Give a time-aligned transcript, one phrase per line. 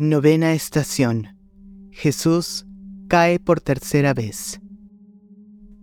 [0.00, 1.26] Novena estación.
[1.90, 2.68] Jesús
[3.08, 4.60] cae por tercera vez.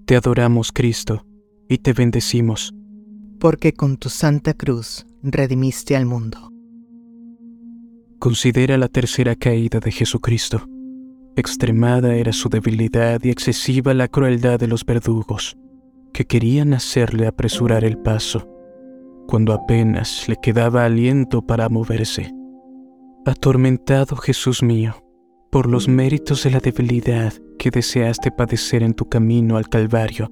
[0.05, 1.25] Te adoramos, Cristo,
[1.67, 2.73] y te bendecimos.
[3.41, 6.49] Porque con tu santa cruz redimiste al mundo.
[8.17, 10.65] Considera la tercera caída de Jesucristo.
[11.35, 15.57] Extremada era su debilidad y excesiva la crueldad de los verdugos,
[16.13, 18.47] que querían hacerle apresurar el paso,
[19.27, 22.34] cuando apenas le quedaba aliento para moverse.
[23.27, 25.03] Atormentado Jesús mío,
[25.49, 30.29] por los méritos de la debilidad que deseaste padecer en tu camino al Calvario,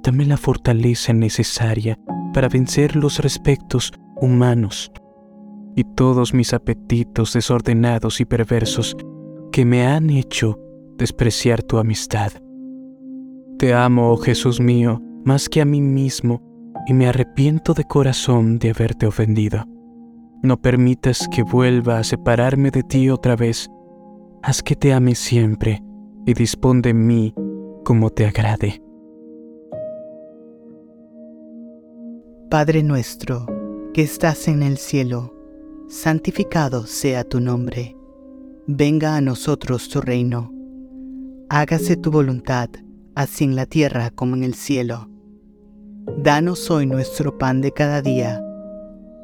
[0.00, 1.98] dame la fortaleza necesaria
[2.32, 4.92] para vencer los respectos humanos
[5.74, 8.96] y todos mis apetitos desordenados y perversos
[9.50, 10.56] que me han hecho
[10.96, 12.30] despreciar tu amistad.
[13.58, 16.40] Te amo, oh Jesús mío, más que a mí mismo,
[16.86, 19.64] y me arrepiento de corazón de haberte ofendido.
[20.44, 23.70] No permitas que vuelva a separarme de ti otra vez.
[24.42, 25.82] Haz que te ame siempre
[26.26, 27.34] y dispón de mí
[27.82, 28.82] como te agrade.
[32.50, 33.46] Padre nuestro,
[33.94, 35.34] que estás en el cielo,
[35.88, 37.96] santificado sea tu nombre.
[38.66, 40.52] Venga a nosotros tu reino.
[41.48, 42.68] Hágase tu voluntad,
[43.14, 45.08] así en la tierra como en el cielo.
[46.18, 48.43] Danos hoy nuestro pan de cada día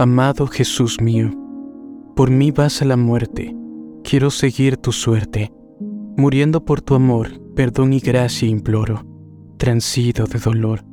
[0.00, 1.30] Amado Jesús mío,
[2.16, 3.54] por mí vas a la muerte,
[4.02, 5.52] quiero seguir tu suerte,
[6.16, 9.04] muriendo por tu amor, perdón y gracia imploro,
[9.58, 10.84] transido de dolor,